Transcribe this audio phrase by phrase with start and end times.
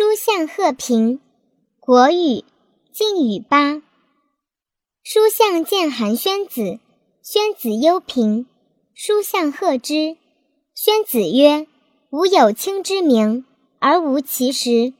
[0.00, 1.20] 书向贺平，
[1.78, 2.42] 国语，
[2.90, 3.82] 晋语八。
[5.02, 6.80] 书向见韩宣子，
[7.22, 8.46] 宣子忧平。
[8.94, 10.16] 书向贺之，
[10.74, 11.66] 宣子曰
[12.08, 13.44] ：“吾有卿之名，
[13.78, 14.94] 而无其实。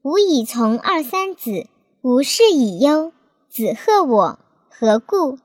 [0.00, 1.66] 吾以从二三子，
[2.00, 3.12] 吾事以忧。
[3.50, 4.38] 子贺我，
[4.70, 5.38] 何故？”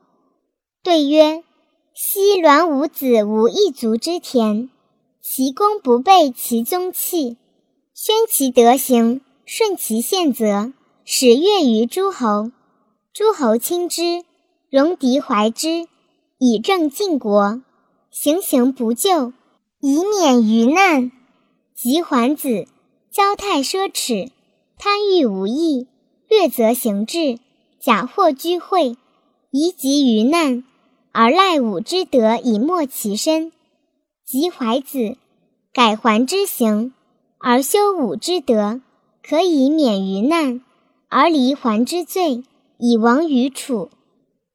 [0.82, 1.44] 对曰
[1.92, 4.70] ：“昔栾武子无一族之田，
[5.20, 7.36] 其功不备其宗器。”
[8.04, 10.72] 宣其德行，顺其宪则，
[11.04, 12.50] 使悦于诸侯。
[13.12, 14.24] 诸侯亲之，
[14.70, 15.86] 戎狄怀之，
[16.36, 17.62] 以正晋国。
[18.10, 19.32] 行刑不救，
[19.80, 21.12] 以免于难。
[21.76, 22.66] 及桓子，
[23.14, 24.32] 骄态奢侈，
[24.76, 25.86] 贪欲无益，
[26.28, 27.38] 略则行志，
[27.78, 28.96] 假货居会，
[29.52, 30.64] 宜及于难，
[31.12, 33.52] 而赖武之德以没其身。
[34.26, 35.16] 及怀子，
[35.72, 36.92] 改桓之行。
[37.44, 38.80] 而修武之德，
[39.20, 40.60] 可以免于难；
[41.08, 42.44] 而离桓之罪，
[42.78, 43.90] 以亡于楚。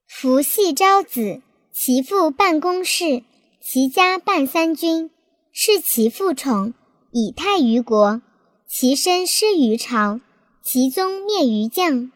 [0.07, 1.41] 夫系昭子，
[1.73, 3.23] 其父办公事，
[3.61, 5.11] 其家办三军，
[5.51, 6.73] 是其父宠，
[7.11, 8.21] 以泰于国；
[8.69, 10.21] 其身失于朝，
[10.63, 12.09] 其宗灭于将。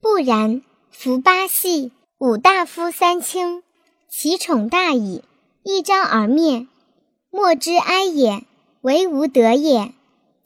[0.00, 3.62] 不然，夫八系，五大夫三卿，
[4.10, 5.22] 其宠大矣，
[5.62, 6.66] 一朝而灭，
[7.30, 8.42] 莫之哀也，
[8.80, 9.92] 为无德也。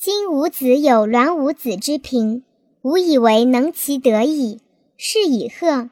[0.04, 2.42] 今吾子有栾武子之平，
[2.82, 4.60] 吾以为能其德矣。
[4.96, 5.90] 是以贺。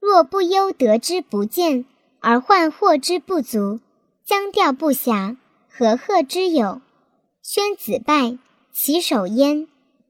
[0.00, 1.84] 若不忧德之不见，
[2.18, 3.78] 而患祸之不足，
[4.26, 5.36] 将调不暇，
[5.68, 6.80] 何贺之有？
[7.42, 8.36] 宣子败，
[8.72, 9.68] 其首焉。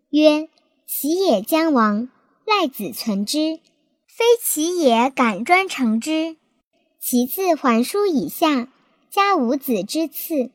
[0.08, 0.48] 曰：
[0.86, 2.08] 其也将亡，
[2.46, 3.60] 赖子存之，
[4.06, 6.36] 非其也敢专成之。
[6.98, 8.68] 其自桓叔以下，
[9.10, 10.50] 加五子之次。